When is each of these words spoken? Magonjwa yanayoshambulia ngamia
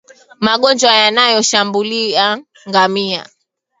Magonjwa 0.45 0.91
yanayoshambulia 1.01 2.03
ngamia 2.69 3.21